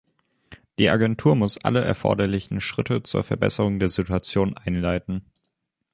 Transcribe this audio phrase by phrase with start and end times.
[0.79, 5.25] Die Agentur muss alle erforderlichen Schritte zur Verbesserung der Situation einleiten.